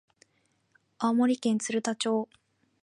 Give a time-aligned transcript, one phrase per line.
[0.97, 2.27] 青森県鶴田町